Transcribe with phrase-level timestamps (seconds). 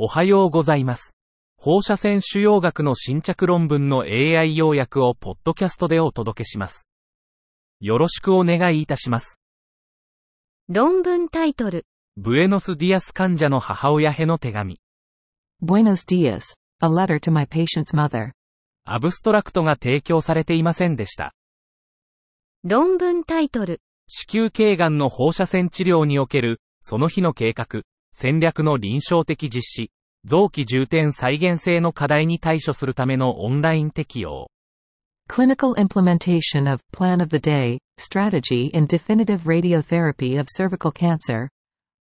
[0.00, 1.16] おはようございます。
[1.56, 6.86] 放射線腫瘍学の新着論文の AI 要約をポッドキャストでお届けします。
[7.80, 9.40] よろしくお願いいたします。
[10.68, 11.84] 論文タイトル。
[12.16, 14.78] ブエノスディアス患者の母親への手紙。
[15.60, 16.54] Buenos dias.
[16.80, 18.30] A letter to my patient's mother.
[18.84, 21.34] アブストラクトが提供されていませんでした。
[22.62, 23.80] 論文タイトル。
[24.06, 27.82] 子宮頸がんの放射線治療における、その日の計画、
[28.12, 29.90] 戦略の臨床的実施、
[30.24, 34.50] 臓器重点再現性の課題に対処するためのオンライン適用。
[35.28, 41.48] Clinical implementation of Plan of the Day, Strategy in Definitive Radiotherapy of Cervical Cancer.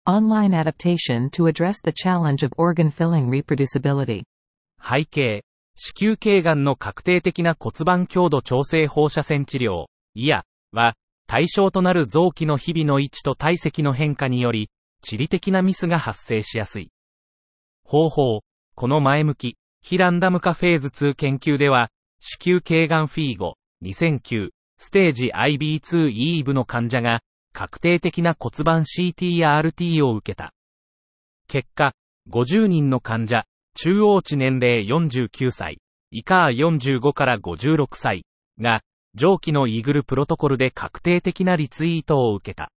[0.07, 4.23] Online adaptation to address the challenge of organ filling reproducibility.
[4.79, 5.43] 背景、
[5.75, 10.95] 子宮頸がんの確定的な骨盤強度調整放射線治療、いや、は、
[11.27, 14.69] 対象となる臓器の日々の位置と体積の変化により、
[15.05, 16.91] 地理的なミスが発生しやすい。
[17.85, 18.41] 方法、
[18.75, 27.21] この前向き、非ランダム化フェーズ2研究では、子宮頸がんフィーゴ、2009、ステージ IB2E 部の患者が、
[27.53, 30.55] 確定的な骨盤 CTRT を受けた。
[31.49, 31.93] 結果、
[32.31, 33.45] 50人の患者、
[33.77, 35.79] 中央値年齢49歳、
[36.11, 38.25] 以下45から56歳
[38.59, 38.81] が、
[39.15, 42.73] 上記のイーグルプロトコルで確定的なリツイートを受けた。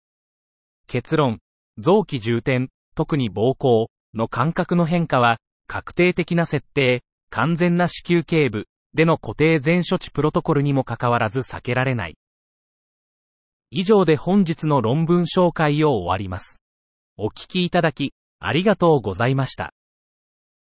[0.89, 1.39] 結論、
[1.79, 12.17] 臓器重点、特に膀胱の感覚の変化は、確定的な設定、完全な子宮頸部での固定全処置プロトコルにもかかわらず避けられない。
[13.71, 16.61] 以上で本日の論文紹介を終わります。
[17.19, 19.73] お聞きいただき、ありがとうございました。